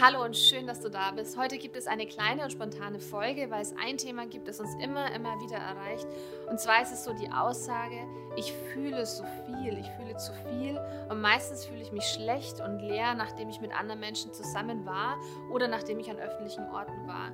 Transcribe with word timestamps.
Hallo 0.00 0.24
und 0.24 0.36
schön, 0.36 0.66
dass 0.66 0.80
du 0.80 0.88
da 0.88 1.12
bist. 1.12 1.36
Heute 1.36 1.56
gibt 1.56 1.76
es 1.76 1.86
eine 1.86 2.06
kleine 2.06 2.42
und 2.42 2.50
spontane 2.50 2.98
Folge, 2.98 3.50
weil 3.50 3.60
es 3.60 3.74
ein 3.76 3.96
Thema 3.96 4.26
gibt, 4.26 4.48
das 4.48 4.58
uns 4.58 4.74
immer, 4.82 5.14
immer 5.14 5.38
wieder 5.40 5.56
erreicht. 5.56 6.06
Und 6.50 6.58
zwar 6.58 6.82
ist 6.82 6.92
es 6.92 7.04
so 7.04 7.12
die 7.12 7.30
Aussage, 7.30 8.06
ich 8.34 8.52
fühle 8.72 9.04
so 9.04 9.24
viel, 9.44 9.78
ich 9.78 9.88
fühle 9.90 10.16
zu 10.16 10.32
viel 10.48 10.80
und 11.10 11.20
meistens 11.20 11.66
fühle 11.66 11.82
ich 11.82 11.92
mich 11.92 12.04
schlecht 12.04 12.60
und 12.60 12.80
leer, 12.80 13.14
nachdem 13.14 13.50
ich 13.50 13.60
mit 13.60 13.72
anderen 13.72 14.00
Menschen 14.00 14.32
zusammen 14.32 14.84
war 14.84 15.18
oder 15.50 15.68
nachdem 15.68 16.00
ich 16.00 16.10
an 16.10 16.18
öffentlichen 16.18 16.66
Orten 16.70 17.06
war. 17.06 17.30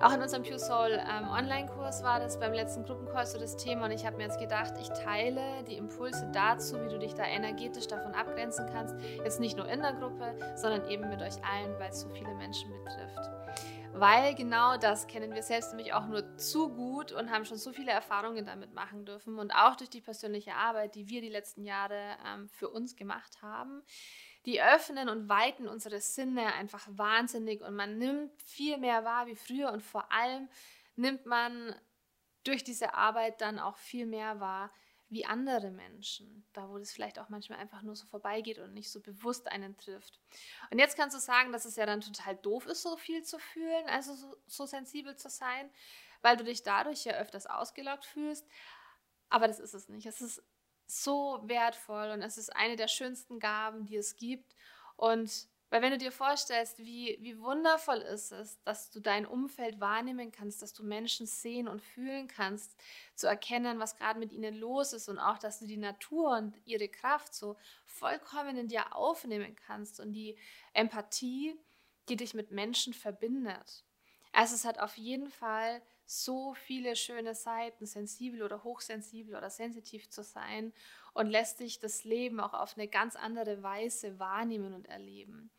Auch 0.00 0.12
in 0.12 0.20
unserem 0.20 0.42
Pure 0.42 0.58
Soul 0.58 0.90
ähm, 0.90 1.28
Online-Kurs 1.28 2.02
war 2.02 2.20
das 2.20 2.38
beim 2.38 2.52
letzten 2.52 2.84
Gruppenkurs 2.84 3.32
so 3.32 3.38
das 3.38 3.56
Thema 3.56 3.86
und 3.86 3.92
ich 3.92 4.04
habe 4.04 4.16
mir 4.16 4.24
jetzt 4.24 4.38
gedacht, 4.38 4.74
ich 4.80 4.88
teile 4.88 5.64
die 5.68 5.76
Impulse 5.76 6.28
dazu, 6.32 6.82
wie 6.84 6.88
du 6.88 6.98
dich 6.98 7.14
da 7.14 7.24
energetisch 7.24 7.86
davon 7.86 8.12
abgrenzen 8.12 8.66
kannst. 8.72 8.96
Jetzt 9.24 9.40
nicht 9.40 9.56
nur 9.56 9.68
in 9.68 9.80
der 9.80 9.94
Gruppe, 9.94 10.36
sondern 10.56 10.88
eben 10.90 11.08
mit 11.08 11.22
euch 11.22 11.36
allen, 11.44 11.78
weil 11.78 11.90
es 11.90 12.00
so 12.00 12.08
viele 12.10 12.34
Menschen 12.34 12.70
betrifft. 12.84 13.30
Weil 13.96 14.34
genau 14.34 14.76
das 14.76 15.06
kennen 15.06 15.32
wir 15.34 15.42
selbst 15.44 15.72
nämlich 15.72 15.92
auch 15.92 16.06
nur 16.06 16.36
zu 16.36 16.68
gut 16.68 17.12
und 17.12 17.30
haben 17.30 17.44
schon 17.44 17.58
so 17.58 17.72
viele 17.72 17.92
Erfahrungen 17.92 18.44
damit 18.44 18.74
machen 18.74 19.04
dürfen 19.04 19.38
und 19.38 19.52
auch 19.52 19.76
durch 19.76 19.88
die 19.88 20.00
persönliche 20.00 20.54
Arbeit, 20.56 20.96
die 20.96 21.08
wir 21.08 21.20
die 21.20 21.28
letzten 21.28 21.64
Jahre 21.64 22.00
ähm, 22.26 22.48
für 22.48 22.68
uns 22.68 22.96
gemacht 22.96 23.40
haben 23.40 23.82
die 24.46 24.62
öffnen 24.62 25.08
und 25.08 25.28
weiten 25.28 25.68
unsere 25.68 26.00
Sinne 26.00 26.52
einfach 26.54 26.86
wahnsinnig 26.90 27.62
und 27.62 27.74
man 27.74 27.98
nimmt 27.98 28.42
viel 28.42 28.78
mehr 28.78 29.04
wahr 29.04 29.26
wie 29.26 29.36
früher 29.36 29.72
und 29.72 29.82
vor 29.82 30.10
allem 30.12 30.48
nimmt 30.96 31.26
man 31.26 31.74
durch 32.44 32.62
diese 32.62 32.94
Arbeit 32.94 33.40
dann 33.40 33.58
auch 33.58 33.78
viel 33.78 34.06
mehr 34.06 34.40
wahr 34.40 34.70
wie 35.08 35.24
andere 35.24 35.70
Menschen, 35.70 36.46
da 36.52 36.68
wo 36.68 36.78
das 36.78 36.92
vielleicht 36.92 37.18
auch 37.18 37.28
manchmal 37.28 37.58
einfach 37.58 37.82
nur 37.82 37.94
so 37.94 38.06
vorbeigeht 38.06 38.58
und 38.58 38.74
nicht 38.74 38.90
so 38.90 39.00
bewusst 39.00 39.50
einen 39.50 39.76
trifft. 39.76 40.20
Und 40.70 40.78
jetzt 40.78 40.96
kannst 40.96 41.16
du 41.16 41.20
sagen, 41.20 41.52
dass 41.52 41.64
es 41.64 41.76
ja 41.76 41.86
dann 41.86 42.00
total 42.00 42.36
doof 42.36 42.66
ist, 42.66 42.82
so 42.82 42.96
viel 42.96 43.22
zu 43.22 43.38
fühlen, 43.38 43.86
also 43.88 44.14
so, 44.14 44.36
so 44.46 44.66
sensibel 44.66 45.16
zu 45.16 45.28
sein, 45.28 45.70
weil 46.22 46.36
du 46.36 46.44
dich 46.44 46.62
dadurch 46.62 47.04
ja 47.04 47.14
öfters 47.14 47.46
ausgelaugt 47.46 48.04
fühlst. 48.04 48.46
Aber 49.28 49.46
das 49.46 49.60
ist 49.60 49.74
es 49.74 49.88
nicht. 49.88 50.06
Es 50.06 50.20
ist 50.20 50.42
so 50.86 51.40
wertvoll 51.44 52.10
und 52.10 52.22
es 52.22 52.38
ist 52.38 52.54
eine 52.54 52.76
der 52.76 52.88
schönsten 52.88 53.38
Gaben, 53.38 53.86
die 53.86 53.96
es 53.96 54.16
gibt. 54.16 54.54
Und 54.96 55.48
weil 55.74 55.82
wenn 55.82 55.90
du 55.90 55.98
dir 55.98 56.12
vorstellst, 56.12 56.78
wie, 56.78 57.18
wie 57.20 57.40
wundervoll 57.40 57.96
ist 57.98 58.30
es, 58.30 58.62
dass 58.62 58.90
du 58.92 59.00
dein 59.00 59.26
Umfeld 59.26 59.80
wahrnehmen 59.80 60.30
kannst, 60.30 60.62
dass 60.62 60.72
du 60.72 60.84
Menschen 60.84 61.26
sehen 61.26 61.66
und 61.66 61.82
fühlen 61.82 62.28
kannst, 62.28 62.76
zu 63.16 63.26
erkennen, 63.26 63.80
was 63.80 63.96
gerade 63.96 64.20
mit 64.20 64.32
ihnen 64.32 64.54
los 64.54 64.92
ist 64.92 65.08
und 65.08 65.18
auch, 65.18 65.36
dass 65.38 65.58
du 65.58 65.66
die 65.66 65.76
Natur 65.76 66.36
und 66.36 66.56
ihre 66.64 66.88
Kraft 66.88 67.34
so 67.34 67.56
vollkommen 67.86 68.56
in 68.56 68.68
dir 68.68 68.94
aufnehmen 68.94 69.56
kannst 69.56 69.98
und 69.98 70.12
die 70.12 70.38
Empathie, 70.74 71.58
die 72.08 72.14
dich 72.14 72.34
mit 72.34 72.52
Menschen 72.52 72.94
verbindet. 72.94 73.84
Also 74.30 74.54
es 74.54 74.64
hat 74.64 74.78
auf 74.78 74.96
jeden 74.96 75.28
Fall 75.28 75.82
so 76.06 76.54
viele 76.54 76.96
schöne 76.96 77.34
Seiten, 77.34 77.86
sensibel 77.86 78.42
oder 78.42 78.64
hochsensibel 78.64 79.36
oder 79.36 79.50
sensitiv 79.50 80.08
zu 80.10 80.22
sein 80.22 80.72
und 81.12 81.28
lässt 81.28 81.60
dich 81.60 81.78
das 81.78 82.04
Leben 82.04 82.40
auch 82.40 82.54
auf 82.54 82.76
eine 82.76 82.88
ganz 82.88 83.16
andere 83.16 83.62
Weise 83.62 84.18
wahrnehmen 84.18 84.74
und 84.74 84.86
erleben. 84.86 85.50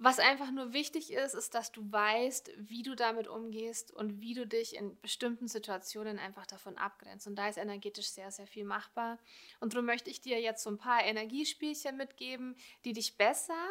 Was 0.00 0.20
einfach 0.20 0.52
nur 0.52 0.72
wichtig 0.72 1.12
ist, 1.12 1.34
ist, 1.34 1.54
dass 1.54 1.72
du 1.72 1.90
weißt, 1.90 2.52
wie 2.56 2.84
du 2.84 2.94
damit 2.94 3.26
umgehst 3.26 3.90
und 3.90 4.20
wie 4.20 4.32
du 4.32 4.46
dich 4.46 4.76
in 4.76 4.98
bestimmten 5.00 5.48
Situationen 5.48 6.20
einfach 6.20 6.46
davon 6.46 6.78
abgrenzt. 6.78 7.26
Und 7.26 7.34
da 7.34 7.48
ist 7.48 7.58
energetisch 7.58 8.10
sehr, 8.10 8.30
sehr 8.30 8.46
viel 8.46 8.64
machbar. 8.64 9.18
Und 9.58 9.74
darum 9.74 9.86
möchte 9.86 10.08
ich 10.08 10.20
dir 10.20 10.40
jetzt 10.40 10.62
so 10.62 10.70
ein 10.70 10.78
paar 10.78 11.04
Energiespielchen 11.04 11.96
mitgeben, 11.96 12.54
die 12.84 12.92
dich 12.92 13.16
besser 13.16 13.66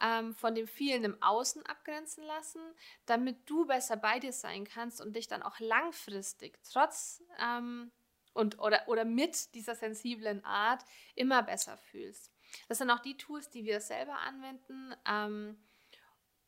ähm, 0.00 0.34
von 0.34 0.54
dem 0.54 0.66
vielen 0.66 1.04
im 1.04 1.22
Außen 1.22 1.64
abgrenzen 1.66 2.24
lassen, 2.24 2.60
damit 3.06 3.48
du 3.48 3.66
besser 3.66 3.96
bei 3.96 4.18
dir 4.18 4.32
sein 4.32 4.64
kannst 4.64 5.00
und 5.00 5.14
dich 5.14 5.28
dann 5.28 5.42
auch 5.42 5.58
langfristig 5.60 6.58
trotz 6.64 7.22
ähm, 7.38 7.90
und 8.32 8.58
oder, 8.58 8.88
oder 8.88 9.04
mit 9.04 9.54
dieser 9.54 9.74
sensiblen 9.74 10.44
Art 10.44 10.84
immer 11.14 11.42
besser 11.42 11.76
fühlst. 11.76 12.32
Das 12.68 12.78
sind 12.78 12.90
auch 12.90 13.00
die 13.00 13.16
Tools, 13.16 13.50
die 13.50 13.64
wir 13.64 13.80
selber 13.80 14.18
anwenden, 14.18 14.94
ähm, 15.06 15.62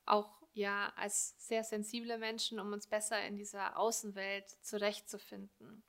auch 0.05 0.43
ja 0.53 0.93
als 0.97 1.35
sehr 1.39 1.65
sensible 1.65 2.19
Menschen, 2.19 2.61
um 2.61 2.73
uns 2.73 2.87
besser 2.87 3.23
in 3.25 3.37
dieser 3.37 3.77
Außenwelt 3.77 4.49
zurechtzufinden. 4.63 5.85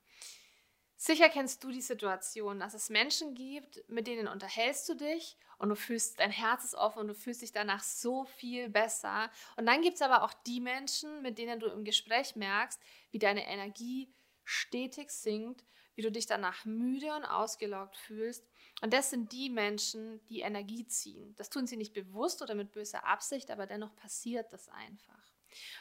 Sicher 0.96 1.28
kennst 1.28 1.62
du 1.62 1.70
die 1.70 1.82
Situation, 1.82 2.58
dass 2.58 2.72
es 2.72 2.88
Menschen 2.88 3.34
gibt, 3.34 3.86
mit 3.88 4.06
denen 4.06 4.26
unterhältst 4.26 4.88
du 4.88 4.94
dich 4.94 5.36
und 5.64 5.70
du 5.70 5.76
fühlst, 5.76 6.20
dein 6.20 6.30
Herz 6.30 6.62
ist 6.62 6.74
offen 6.74 6.98
und 6.98 7.08
du 7.08 7.14
fühlst 7.14 7.40
dich 7.40 7.50
danach 7.50 7.82
so 7.82 8.24
viel 8.24 8.68
besser. 8.68 9.30
Und 9.56 9.64
dann 9.64 9.80
gibt 9.80 9.96
es 9.96 10.02
aber 10.02 10.22
auch 10.22 10.34
die 10.46 10.60
Menschen, 10.60 11.22
mit 11.22 11.38
denen 11.38 11.58
du 11.58 11.68
im 11.68 11.84
Gespräch 11.84 12.36
merkst, 12.36 12.78
wie 13.12 13.18
deine 13.18 13.46
Energie 13.46 14.12
stetig 14.44 15.10
sinkt, 15.10 15.64
wie 15.94 16.02
du 16.02 16.12
dich 16.12 16.26
danach 16.26 16.66
müde 16.66 17.14
und 17.14 17.24
ausgelaugt 17.24 17.96
fühlst. 17.96 18.46
Und 18.82 18.92
das 18.92 19.08
sind 19.08 19.32
die 19.32 19.48
Menschen, 19.48 20.22
die 20.26 20.40
Energie 20.40 20.86
ziehen. 20.86 21.34
Das 21.36 21.48
tun 21.48 21.66
sie 21.66 21.78
nicht 21.78 21.94
bewusst 21.94 22.42
oder 22.42 22.54
mit 22.54 22.72
böser 22.72 23.06
Absicht, 23.06 23.50
aber 23.50 23.66
dennoch 23.66 23.96
passiert 23.96 24.52
das 24.52 24.68
einfach. 24.68 25.32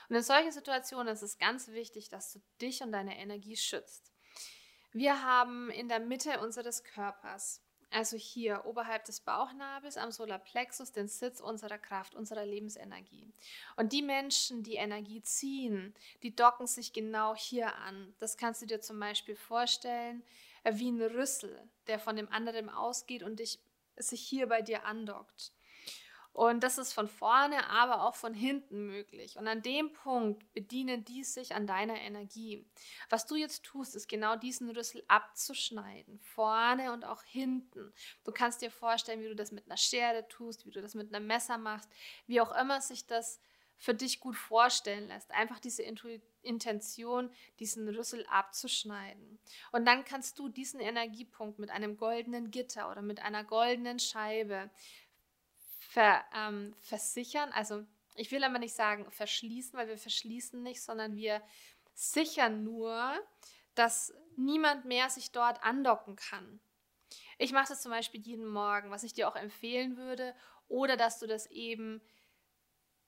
Und 0.08 0.16
in 0.16 0.24
solchen 0.24 0.54
Situationen 0.54 1.12
ist 1.12 1.24
es 1.24 1.38
ganz 1.38 1.68
wichtig, 1.68 2.08
dass 2.08 2.32
du 2.32 2.42
dich 2.62 2.82
und 2.82 2.94
deine 2.94 3.20
Energie 3.20 3.58
schützt. 3.58 4.14
Wir 4.94 5.24
haben 5.24 5.70
in 5.72 5.90
der 5.90 6.00
Mitte 6.00 6.40
unseres 6.40 6.86
Körpers, 6.86 7.62
also 7.94 8.18
hier 8.18 8.66
oberhalb 8.66 9.06
des 9.06 9.20
Bauchnabels 9.20 9.98
am 9.98 10.12
Solarplexus, 10.12 10.92
den 10.92 11.08
Sitz 11.08 11.40
unserer 11.40 11.78
Kraft, 11.78 12.16
unserer 12.16 12.46
Lebensenergie. 12.46 13.32
Und 13.76 13.94
die 13.94 14.02
Menschen, 14.02 14.64
die 14.64 14.76
Energie 14.76 15.22
ziehen, 15.22 15.94
die 16.24 16.36
docken 16.36 16.68
sich 16.68 16.94
genau 16.94 17.36
hier 17.36 17.76
an. 17.76 18.14
Das 18.20 18.38
kannst 18.38 18.62
du 18.62 18.66
dir 18.66 18.82
zum 18.82 19.00
Beispiel 19.00 19.36
vorstellen 19.36 20.24
äh, 20.64 20.74
wie 20.76 20.92
ein 20.92 21.02
Rüssel, 21.02 21.68
der 21.88 22.00
von 22.00 22.16
dem 22.16 22.32
anderen 22.32 22.70
ausgeht 22.70 23.24
und 23.24 23.40
dich, 23.40 23.60
sich 23.98 24.22
hier 24.22 24.48
bei 24.48 24.62
dir 24.62 24.86
andockt. 24.86 25.52
Und 26.34 26.64
das 26.64 26.80
ist 26.80 26.94
von 26.94 27.08
vorne, 27.08 27.70
aber 27.70 28.04
auch 28.04 28.16
von 28.16 28.34
hinten 28.34 28.88
möglich. 28.88 29.38
Und 29.38 29.48
an 29.48 29.62
dem 29.62 29.94
Punkt 29.94 30.52
bedienen 30.54 31.06
die 31.06 31.24
sich 31.24 31.54
an 31.54 31.68
deiner 31.68 32.02
Energie. 32.02 32.66
Was 33.10 33.28
du 33.28 33.36
jetzt 33.36 33.64
tust, 33.64 33.96
ist 33.96 34.10
genau 34.10 34.36
diesen 34.36 34.70
Rüssel 34.72 35.04
abzuschneiden, 35.08 36.20
vorne 36.20 36.92
und 36.92 37.06
auch 37.06 37.24
hinten. 37.24 37.94
Du 38.24 38.32
kannst 38.32 38.64
dir 38.64 38.72
vorstellen, 38.72 39.22
wie 39.22 39.30
du 39.30 39.36
das 39.36 39.52
mit 39.52 39.68
einer 39.68 39.78
Schere 39.78 40.28
tust, 40.28 40.66
wie 40.66 40.72
du 40.72 40.82
das 40.82 40.96
mit 40.96 41.14
einem 41.14 41.28
Messer 41.28 41.60
machst, 41.60 41.88
wie 42.26 42.42
auch 42.42 42.56
immer 42.56 42.82
sich 42.82 43.06
das 43.06 43.40
für 43.78 43.94
dich 43.94 44.20
gut 44.22 44.38
vorstellen 44.38 45.10
lässt. 45.10 45.30
Einfach 45.32 45.60
diese 45.60 45.84
Intention, 46.42 47.30
diesen 47.60 47.90
Rüssel 47.90 48.26
abzuschneiden. 48.30 49.40
Und 49.74 49.86
dann 49.86 50.06
kannst 50.06 50.40
du 50.40 50.48
diesen 50.48 50.80
Energiepunkt 50.80 51.60
mit 51.60 51.70
einem 51.70 51.98
goldenen 51.98 52.50
Gitter 52.50 52.90
oder 52.90 53.02
mit 53.02 53.22
einer 53.22 53.44
goldenen 53.44 54.00
Scheibe 54.00 54.70
ver, 55.94 56.26
ähm, 56.36 56.76
versichern. 56.82 57.52
Also 57.52 57.86
ich 58.16 58.32
will 58.32 58.44
aber 58.44 58.58
nicht 58.58 58.74
sagen 58.74 59.10
verschließen, 59.12 59.78
weil 59.78 59.88
wir 59.88 59.98
verschließen 59.98 60.62
nicht, 60.64 60.82
sondern 60.82 61.16
wir 61.16 61.42
sichern 61.94 62.64
nur, 62.64 63.14
dass 63.76 64.14
niemand 64.36 64.86
mehr 64.86 65.10
sich 65.10 65.32
dort 65.32 65.64
andocken 65.64 66.16
kann. 66.16 66.60
Ich 67.38 67.52
mache 67.52 67.70
das 67.70 67.84
zum 67.84 67.92
Beispiel 67.92 68.22
jeden 68.22 68.48
Morgen, 68.48 68.90
was 68.90 69.04
ich 69.04 69.14
dir 69.14 69.28
auch 69.28 69.36
empfehlen 69.36 69.98
würde, 69.98 70.36
oder 70.68 70.98
dass 70.98 71.20
du 71.20 71.28
das 71.28 71.46
eben 71.48 72.02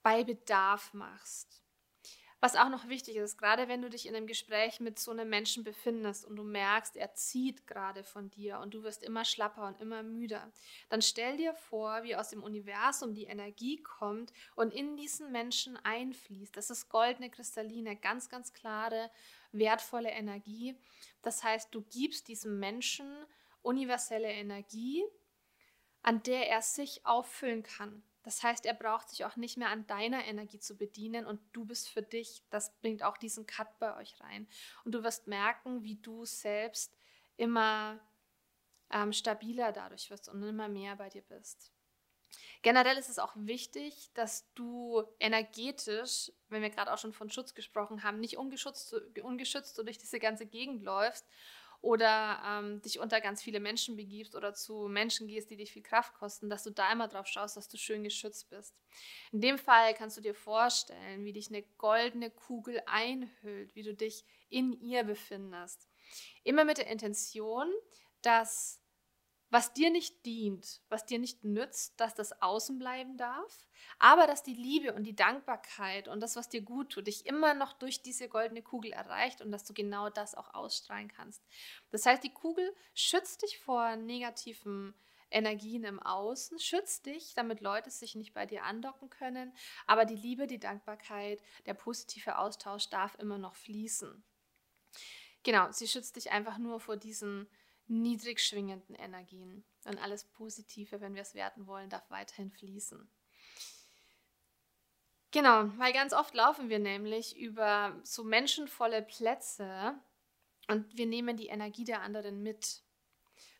bei 0.02 0.22
Bedarf 0.22 0.94
machst. 0.94 1.65
Was 2.40 2.54
auch 2.54 2.68
noch 2.68 2.88
wichtig 2.88 3.16
ist, 3.16 3.38
gerade 3.38 3.66
wenn 3.66 3.80
du 3.80 3.88
dich 3.88 4.06
in 4.06 4.14
einem 4.14 4.26
Gespräch 4.26 4.78
mit 4.78 4.98
so 4.98 5.10
einem 5.10 5.28
Menschen 5.28 5.64
befindest 5.64 6.26
und 6.26 6.36
du 6.36 6.42
merkst, 6.42 6.96
er 6.96 7.14
zieht 7.14 7.66
gerade 7.66 8.04
von 8.04 8.28
dir 8.28 8.58
und 8.60 8.74
du 8.74 8.82
wirst 8.82 9.02
immer 9.02 9.24
schlapper 9.24 9.66
und 9.66 9.80
immer 9.80 10.02
müder, 10.02 10.52
dann 10.90 11.00
stell 11.00 11.38
dir 11.38 11.54
vor, 11.54 12.02
wie 12.02 12.14
aus 12.14 12.28
dem 12.28 12.42
Universum 12.42 13.14
die 13.14 13.24
Energie 13.24 13.82
kommt 13.82 14.34
und 14.54 14.74
in 14.74 14.96
diesen 14.98 15.32
Menschen 15.32 15.78
einfließt. 15.78 16.54
Das 16.54 16.68
ist 16.68 16.90
goldene, 16.90 17.30
kristalline, 17.30 17.96
ganz, 17.96 18.28
ganz 18.28 18.52
klare, 18.52 19.10
wertvolle 19.52 20.10
Energie. 20.10 20.78
Das 21.22 21.42
heißt, 21.42 21.74
du 21.74 21.80
gibst 21.82 22.28
diesem 22.28 22.58
Menschen 22.58 23.10
universelle 23.62 24.30
Energie, 24.30 25.04
an 26.02 26.22
der 26.22 26.50
er 26.50 26.60
sich 26.60 27.04
auffüllen 27.06 27.62
kann. 27.62 28.02
Das 28.26 28.42
heißt, 28.42 28.66
er 28.66 28.74
braucht 28.74 29.08
sich 29.08 29.24
auch 29.24 29.36
nicht 29.36 29.56
mehr 29.56 29.68
an 29.68 29.86
deiner 29.86 30.24
Energie 30.24 30.58
zu 30.58 30.76
bedienen 30.76 31.26
und 31.26 31.40
du 31.52 31.64
bist 31.64 31.88
für 31.88 32.02
dich. 32.02 32.42
Das 32.50 32.76
bringt 32.80 33.04
auch 33.04 33.16
diesen 33.18 33.46
Cut 33.46 33.78
bei 33.78 33.96
euch 33.96 34.20
rein. 34.20 34.48
Und 34.84 34.96
du 34.96 35.04
wirst 35.04 35.28
merken, 35.28 35.84
wie 35.84 35.94
du 35.94 36.24
selbst 36.24 36.92
immer 37.36 38.00
ähm, 38.90 39.12
stabiler 39.12 39.70
dadurch 39.70 40.10
wirst 40.10 40.28
und 40.28 40.42
immer 40.42 40.66
mehr 40.66 40.96
bei 40.96 41.08
dir 41.08 41.22
bist. 41.22 41.70
Generell 42.62 42.98
ist 42.98 43.10
es 43.10 43.20
auch 43.20 43.32
wichtig, 43.36 44.10
dass 44.14 44.52
du 44.54 45.04
energetisch, 45.20 46.32
wenn 46.48 46.62
wir 46.62 46.70
gerade 46.70 46.92
auch 46.92 46.98
schon 46.98 47.12
von 47.12 47.30
Schutz 47.30 47.54
gesprochen 47.54 48.02
haben, 48.02 48.18
nicht 48.18 48.38
ungeschützt, 48.38 48.92
ungeschützt 49.22 49.78
durch 49.78 49.98
diese 49.98 50.18
ganze 50.18 50.46
Gegend 50.46 50.82
läufst 50.82 51.28
oder 51.80 52.42
ähm, 52.44 52.80
dich 52.82 52.98
unter 52.98 53.20
ganz 53.20 53.42
viele 53.42 53.60
Menschen 53.60 53.96
begibst 53.96 54.34
oder 54.34 54.54
zu 54.54 54.88
Menschen 54.88 55.26
gehst, 55.28 55.50
die 55.50 55.56
dich 55.56 55.72
viel 55.72 55.82
Kraft 55.82 56.14
kosten, 56.14 56.48
dass 56.48 56.62
du 56.62 56.70
da 56.70 56.90
immer 56.92 57.08
drauf 57.08 57.26
schaust, 57.26 57.56
dass 57.56 57.68
du 57.68 57.76
schön 57.76 58.04
geschützt 58.04 58.50
bist. 58.50 58.74
In 59.32 59.40
dem 59.40 59.58
Fall 59.58 59.94
kannst 59.94 60.16
du 60.16 60.20
dir 60.20 60.34
vorstellen, 60.34 61.24
wie 61.24 61.32
dich 61.32 61.48
eine 61.48 61.62
goldene 61.78 62.30
Kugel 62.30 62.82
einhüllt, 62.86 63.74
wie 63.74 63.82
du 63.82 63.94
dich 63.94 64.24
in 64.48 64.72
ihr 64.80 65.04
befindest. 65.04 65.88
Immer 66.44 66.64
mit 66.64 66.78
der 66.78 66.88
Intention, 66.88 67.70
dass 68.22 68.80
was 69.50 69.72
dir 69.72 69.90
nicht 69.90 70.26
dient, 70.26 70.80
was 70.88 71.06
dir 71.06 71.18
nicht 71.18 71.44
nützt, 71.44 72.00
dass 72.00 72.14
das 72.14 72.42
außen 72.42 72.78
bleiben 72.78 73.16
darf, 73.16 73.68
aber 73.98 74.26
dass 74.26 74.42
die 74.42 74.54
Liebe 74.54 74.92
und 74.94 75.04
die 75.04 75.14
Dankbarkeit 75.14 76.08
und 76.08 76.20
das, 76.20 76.36
was 76.36 76.48
dir 76.48 76.62
gut 76.62 76.90
tut, 76.90 77.06
dich 77.06 77.26
immer 77.26 77.54
noch 77.54 77.72
durch 77.72 78.02
diese 78.02 78.28
goldene 78.28 78.62
Kugel 78.62 78.92
erreicht 78.92 79.40
und 79.40 79.52
dass 79.52 79.64
du 79.64 79.72
genau 79.72 80.10
das 80.10 80.34
auch 80.34 80.54
ausstrahlen 80.54 81.08
kannst. 81.08 81.42
Das 81.90 82.06
heißt, 82.06 82.24
die 82.24 82.32
Kugel 82.32 82.74
schützt 82.94 83.42
dich 83.42 83.58
vor 83.58 83.96
negativen 83.96 84.94
Energien 85.30 85.84
im 85.84 86.00
Außen, 86.00 86.58
schützt 86.58 87.06
dich, 87.06 87.34
damit 87.34 87.60
Leute 87.60 87.90
sich 87.90 88.14
nicht 88.14 88.34
bei 88.34 88.46
dir 88.46 88.64
andocken 88.64 89.10
können, 89.10 89.52
aber 89.86 90.04
die 90.04 90.14
Liebe, 90.14 90.46
die 90.46 90.60
Dankbarkeit, 90.60 91.42
der 91.66 91.74
positive 91.74 92.38
Austausch 92.38 92.88
darf 92.88 93.16
immer 93.18 93.38
noch 93.38 93.54
fließen. 93.54 94.24
Genau, 95.42 95.70
sie 95.70 95.86
schützt 95.86 96.16
dich 96.16 96.32
einfach 96.32 96.58
nur 96.58 96.80
vor 96.80 96.96
diesen 96.96 97.48
niedrig 97.88 98.40
schwingenden 98.40 98.94
Energien. 98.94 99.64
Und 99.84 99.98
alles 99.98 100.24
Positive, 100.24 101.00
wenn 101.00 101.14
wir 101.14 101.22
es 101.22 101.34
werten 101.34 101.66
wollen, 101.66 101.90
darf 101.90 102.10
weiterhin 102.10 102.50
fließen. 102.50 103.08
Genau, 105.30 105.70
weil 105.76 105.92
ganz 105.92 106.12
oft 106.12 106.34
laufen 106.34 106.68
wir 106.70 106.78
nämlich 106.78 107.36
über 107.36 108.00
so 108.04 108.24
menschenvolle 108.24 109.02
Plätze 109.02 109.94
und 110.68 110.96
wir 110.96 111.06
nehmen 111.06 111.36
die 111.36 111.48
Energie 111.48 111.84
der 111.84 112.00
anderen 112.00 112.42
mit. 112.42 112.82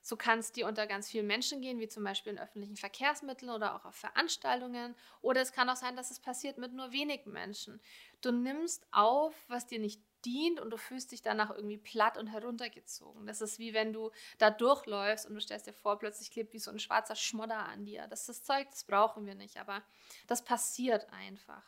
So 0.01 0.17
kann 0.17 0.39
es 0.39 0.53
dir 0.53 0.69
unter 0.69 0.87
ganz 0.87 1.11
vielen 1.11 1.27
Menschen 1.27 1.61
gehen, 1.61 1.81
wie 1.81 1.89
zum 1.89 2.05
Beispiel 2.05 2.33
in 2.33 2.39
öffentlichen 2.39 2.77
Verkehrsmitteln 2.77 3.51
oder 3.51 3.75
auch 3.75 3.85
auf 3.85 3.97
Veranstaltungen. 3.97 4.95
Oder 5.21 5.41
es 5.43 5.53
kann 5.53 5.69
auch 5.69 5.77
sein, 5.77 5.97
dass 5.97 6.13
es 6.13 6.21
passiert 6.21 6.59
mit 6.59 6.73
nur 6.73 6.93
wenigen 6.93 7.33
Menschen. 7.33 7.81
Du 8.21 8.31
nimmst 8.31 8.87
auf, 8.93 9.35
was 9.49 9.67
dir 9.67 9.81
nicht 9.81 10.01
dient 10.27 10.61
und 10.61 10.71
du 10.71 10.77
fühlst 10.77 11.13
dich 11.13 11.23
danach 11.23 11.51
irgendwie 11.51 11.79
platt 11.79 12.19
und 12.19 12.27
heruntergezogen. 12.27 13.27
Das 13.27 13.41
ist 13.41 13.59
wie 13.59 13.73
wenn 13.73 13.93
du 13.93 14.11
da 14.39 14.51
durchläufst 14.51 15.27
und 15.27 15.35
du 15.35 15.41
stellst 15.41 15.67
dir 15.67 15.73
vor, 15.73 15.99
plötzlich 15.99 16.31
klebt 16.31 16.53
wie 16.53 16.59
so 16.59 16.71
ein 16.71 16.81
schwarzer 16.81 17.15
Schmodder 17.15 17.67
an 17.67 17.85
dir. 17.85 18.07
Das 18.09 18.21
ist 18.21 18.29
das 18.29 18.43
Zeug, 18.43 18.69
das 18.71 18.85
brauchen 18.85 19.25
wir 19.25 19.35
nicht, 19.35 19.57
aber 19.57 19.83
das 20.27 20.45
passiert 20.45 21.09
einfach. 21.13 21.63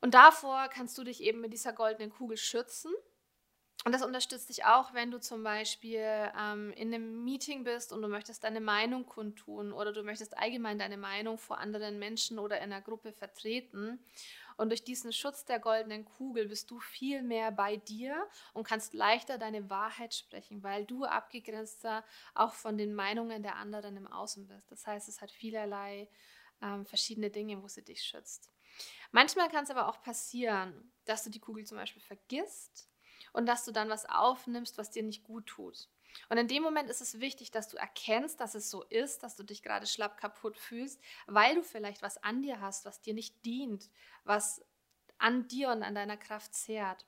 Und 0.00 0.14
davor 0.14 0.68
kannst 0.68 0.96
du 0.98 1.04
dich 1.04 1.22
eben 1.22 1.40
mit 1.40 1.52
dieser 1.52 1.72
goldenen 1.72 2.10
Kugel 2.10 2.36
schützen. 2.36 2.94
Und 3.86 3.92
das 3.92 4.02
unterstützt 4.02 4.48
dich 4.48 4.64
auch, 4.64 4.94
wenn 4.94 5.12
du 5.12 5.20
zum 5.20 5.44
Beispiel 5.44 6.02
ähm, 6.36 6.72
in 6.72 6.92
einem 6.92 7.22
Meeting 7.22 7.62
bist 7.62 7.92
und 7.92 8.02
du 8.02 8.08
möchtest 8.08 8.42
deine 8.42 8.60
Meinung 8.60 9.06
kundtun 9.06 9.72
oder 9.72 9.92
du 9.92 10.02
möchtest 10.02 10.36
allgemein 10.36 10.76
deine 10.76 10.96
Meinung 10.96 11.38
vor 11.38 11.58
anderen 11.58 12.00
Menschen 12.00 12.40
oder 12.40 12.56
in 12.56 12.64
einer 12.64 12.82
Gruppe 12.82 13.12
vertreten. 13.12 14.04
Und 14.56 14.70
durch 14.70 14.82
diesen 14.82 15.12
Schutz 15.12 15.44
der 15.44 15.60
goldenen 15.60 16.04
Kugel 16.04 16.48
bist 16.48 16.68
du 16.72 16.80
viel 16.80 17.22
mehr 17.22 17.52
bei 17.52 17.76
dir 17.76 18.26
und 18.54 18.66
kannst 18.66 18.92
leichter 18.92 19.38
deine 19.38 19.70
Wahrheit 19.70 20.16
sprechen, 20.16 20.64
weil 20.64 20.84
du 20.84 21.04
abgegrenzter 21.04 22.04
auch 22.34 22.54
von 22.54 22.76
den 22.76 22.92
Meinungen 22.92 23.44
der 23.44 23.54
anderen 23.54 23.96
im 23.96 24.08
Außen 24.08 24.48
bist. 24.48 24.68
Das 24.72 24.84
heißt, 24.84 25.08
es 25.08 25.20
hat 25.20 25.30
vielerlei 25.30 26.08
ähm, 26.60 26.86
verschiedene 26.86 27.30
Dinge, 27.30 27.62
wo 27.62 27.68
sie 27.68 27.84
dich 27.84 28.02
schützt. 28.02 28.50
Manchmal 29.12 29.48
kann 29.48 29.62
es 29.62 29.70
aber 29.70 29.86
auch 29.86 30.02
passieren, 30.02 30.92
dass 31.04 31.22
du 31.22 31.30
die 31.30 31.38
Kugel 31.38 31.64
zum 31.64 31.78
Beispiel 31.78 32.02
vergisst 32.02 32.88
und 33.36 33.46
dass 33.46 33.64
du 33.64 33.72
dann 33.72 33.90
was 33.90 34.06
aufnimmst, 34.06 34.78
was 34.78 34.90
dir 34.90 35.02
nicht 35.02 35.24
gut 35.24 35.46
tut. 35.46 35.88
Und 36.30 36.38
in 36.38 36.48
dem 36.48 36.62
Moment 36.62 36.88
ist 36.88 37.02
es 37.02 37.20
wichtig, 37.20 37.50
dass 37.50 37.68
du 37.68 37.76
erkennst, 37.76 38.40
dass 38.40 38.54
es 38.54 38.70
so 38.70 38.82
ist, 38.84 39.22
dass 39.22 39.36
du 39.36 39.42
dich 39.42 39.62
gerade 39.62 39.86
schlapp 39.86 40.16
kaputt 40.16 40.56
fühlst, 40.56 40.98
weil 41.26 41.54
du 41.54 41.62
vielleicht 41.62 42.00
was 42.00 42.16
an 42.22 42.42
dir 42.42 42.60
hast, 42.60 42.86
was 42.86 43.02
dir 43.02 43.12
nicht 43.12 43.44
dient, 43.44 43.90
was 44.24 44.64
an 45.18 45.46
dir 45.48 45.68
und 45.68 45.82
an 45.82 45.94
deiner 45.94 46.16
Kraft 46.16 46.54
zehrt. 46.54 47.04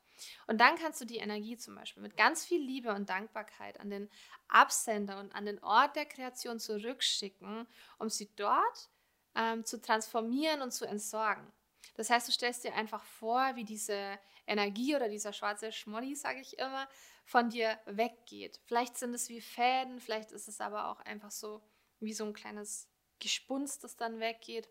Und 0.47 0.61
dann 0.61 0.77
kannst 0.77 1.01
du 1.01 1.07
die 1.07 1.17
Energie 1.17 1.57
zum 1.57 1.75
Beispiel 1.75 2.03
mit 2.03 2.17
ganz 2.17 2.45
viel 2.45 2.61
Liebe 2.61 2.93
und 2.93 3.09
Dankbarkeit 3.09 3.81
an 3.81 3.89
den 3.89 4.11
Absender 4.49 5.21
und 5.21 5.35
an 5.35 5.47
den 5.47 5.63
Ort 5.63 5.97
der 5.97 6.07
Kreation 6.07 6.59
zurückschicken, 6.59 7.67
um 7.99 8.11
sie 8.11 8.29
dort 8.37 8.91
ähm, 9.35 9.65
zu 9.65 9.81
transformieren 9.81 10.61
und 10.61 10.73
zu 10.73 10.85
entsorgen. 10.85 11.47
Das 11.95 12.11
heißt, 12.11 12.29
du 12.29 12.33
stellst 12.33 12.65
dir 12.65 12.75
einfach 12.75 13.05
vor, 13.05 13.57
wie 13.57 13.65
diese 13.65 14.19
Energie 14.47 14.95
oder 14.95 15.09
dieser 15.09 15.33
schwarze 15.33 15.73
Schmolli, 15.73 16.15
sage 16.15 16.41
ich 16.41 16.59
immer, 16.59 16.89
von 17.25 17.51
dir 17.51 17.79
weggeht. 17.87 18.61
Vielleicht 18.67 18.97
sind 18.97 19.15
es 19.15 19.29
wie 19.29 19.41
Fäden, 19.41 20.01
vielleicht 20.01 20.31
ist 20.31 20.49
es 20.49 20.61
aber 20.61 20.89
auch 20.89 21.01
einfach 21.01 21.31
so 21.31 21.63
wie 22.01 22.13
so 22.13 22.25
ein 22.25 22.33
kleines 22.33 22.89
Gespunst, 23.19 23.85
das 23.85 23.97
dann 23.97 24.21
weggeht. 24.21 24.69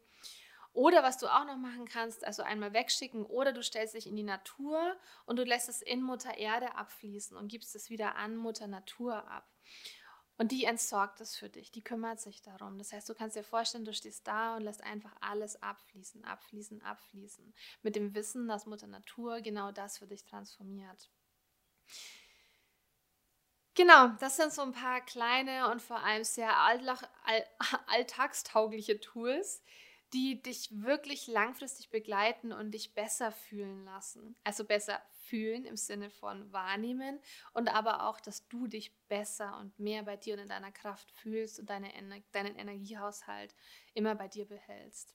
Oder 0.74 1.01
was 1.01 1.18
du 1.18 1.27
auch 1.27 1.45
noch 1.45 1.57
machen 1.57 1.88
kannst, 1.88 2.24
also 2.24 2.44
einmal 2.44 2.71
wegschicken 2.71 3.25
oder 3.25 3.51
du 3.51 3.63
stellst 3.63 3.95
dich 3.95 4.06
in 4.06 4.15
die 4.15 4.24
Natur 4.24 4.95
und 5.25 5.38
du 5.38 5.44
lässt 5.44 5.69
es 5.69 5.81
in 5.81 6.04
Mutter 6.04 6.38
Erde 6.38 6.75
abfließen 6.75 7.36
und 7.36 7.48
gibst 7.48 7.75
es 7.75 7.89
wieder 7.89 8.15
an 8.15 8.36
Mutter 8.36 8.68
Natur 8.68 9.27
ab. 9.27 9.50
Und 10.38 10.51
die 10.51 10.66
entsorgt 10.66 11.19
es 11.19 11.36
für 11.36 11.50
dich, 11.50 11.72
die 11.72 11.84
kümmert 11.84 12.19
sich 12.19 12.42
darum. 12.44 12.78
Das 12.78 12.94
heißt, 12.94 13.10
du 13.10 13.16
kannst 13.16 13.36
dir 13.36 13.44
vorstellen, 13.44 13.86
du 13.86 13.94
stehst 13.94 14.28
da 14.28 14.56
und 14.56 14.63
lässt 14.63 14.84
einfach 14.84 15.16
alles 15.19 15.62
abfließen, 15.63 16.24
abfließen, 16.25 16.84
abfließen. 16.84 17.54
Mit 17.81 17.95
dem 17.95 18.13
Wissen, 18.13 18.48
dass 18.48 18.68
Mutter 18.68 18.88
Natur 18.88 19.42
genau 19.42 19.72
das 19.72 19.98
für 19.98 20.07
dich 20.07 20.24
transformiert. 20.24 21.10
Genau, 23.74 24.07
das 24.19 24.38
sind 24.38 24.51
so 24.51 24.63
ein 24.63 24.72
paar 24.72 25.01
kleine 25.01 25.72
und 25.72 25.81
vor 25.81 26.04
allem 26.04 26.24
sehr 26.24 26.51
alltagstaugliche 27.88 29.00
Tools, 29.00 29.63
die 30.13 30.42
dich 30.42 30.69
wirklich 30.71 31.27
langfristig 31.27 31.89
begleiten 31.89 32.51
und 32.51 32.71
dich 32.71 32.94
besser 32.94 33.31
fühlen 33.31 33.83
lassen. 33.83 34.36
Also 34.44 34.63
besser 34.63 35.01
fühlen 35.27 35.65
im 35.65 35.75
Sinne 35.75 36.09
von 36.09 36.51
wahrnehmen 36.54 37.19
und 37.54 37.68
aber 37.68 38.07
auch, 38.07 38.19
dass 38.21 38.48
du 38.48 38.68
dich 38.68 38.95
besser 39.09 39.57
und 39.59 39.77
mehr 39.80 40.04
bei 40.04 40.15
dir 40.15 40.36
und 40.36 40.42
in 40.42 40.48
deiner 40.48 40.71
Kraft 40.71 41.12
fühlst 41.12 41.59
und 41.59 41.69
deine, 41.69 41.92
deinen 42.31 42.56
Energiehaushalt 42.56 43.54
immer 43.94 44.15
bei 44.15 44.27
dir 44.27 44.45
behältst. 44.45 45.13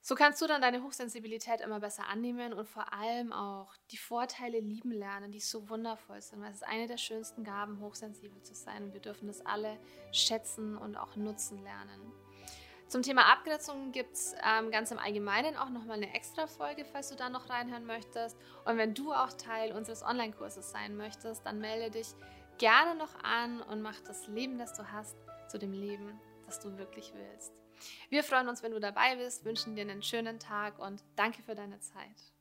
So 0.00 0.14
kannst 0.14 0.40
du 0.40 0.46
dann 0.46 0.62
deine 0.62 0.84
Hochsensibilität 0.84 1.60
immer 1.60 1.80
besser 1.80 2.06
annehmen 2.06 2.52
und 2.52 2.68
vor 2.68 2.92
allem 2.92 3.32
auch 3.32 3.74
die 3.90 3.96
Vorteile 3.96 4.60
lieben 4.60 4.92
lernen, 4.92 5.32
die 5.32 5.40
so 5.40 5.68
wundervoll 5.68 6.22
sind, 6.22 6.40
weil 6.40 6.50
es 6.50 6.58
ist 6.58 6.62
eine 6.62 6.86
der 6.86 6.96
schönsten 6.96 7.42
Gaben, 7.42 7.80
hochsensibel 7.80 8.40
zu 8.42 8.54
sein 8.54 8.84
und 8.84 8.92
wir 8.92 9.00
dürfen 9.00 9.26
das 9.26 9.44
alle 9.44 9.80
schätzen 10.12 10.76
und 10.76 10.96
auch 10.96 11.16
nutzen 11.16 11.60
lernen. 11.60 12.25
Zum 12.88 13.02
Thema 13.02 13.32
Abgrenzung 13.32 13.90
gibt 13.90 14.14
es 14.14 14.34
ähm, 14.44 14.70
ganz 14.70 14.92
im 14.92 14.98
Allgemeinen 14.98 15.56
auch 15.56 15.70
nochmal 15.70 15.96
eine 15.96 16.14
extra 16.14 16.46
Folge, 16.46 16.84
falls 16.84 17.08
du 17.08 17.16
da 17.16 17.28
noch 17.28 17.50
reinhören 17.50 17.84
möchtest. 17.84 18.36
Und 18.64 18.78
wenn 18.78 18.94
du 18.94 19.12
auch 19.12 19.32
Teil 19.32 19.72
unseres 19.72 20.04
Online-Kurses 20.04 20.70
sein 20.70 20.96
möchtest, 20.96 21.44
dann 21.44 21.58
melde 21.58 21.90
dich 21.90 22.14
gerne 22.58 22.94
noch 22.94 23.14
an 23.24 23.60
und 23.62 23.82
mach 23.82 23.98
das 24.00 24.28
Leben, 24.28 24.56
das 24.56 24.72
du 24.74 24.90
hast, 24.92 25.16
zu 25.48 25.58
dem 25.58 25.72
Leben, 25.72 26.20
das 26.46 26.60
du 26.60 26.78
wirklich 26.78 27.12
willst. 27.12 27.52
Wir 28.08 28.22
freuen 28.22 28.48
uns, 28.48 28.62
wenn 28.62 28.72
du 28.72 28.80
dabei 28.80 29.16
bist, 29.16 29.44
wünschen 29.44 29.74
dir 29.74 29.82
einen 29.82 30.02
schönen 30.02 30.38
Tag 30.38 30.78
und 30.78 31.02
danke 31.16 31.42
für 31.42 31.56
deine 31.56 31.80
Zeit. 31.80 32.35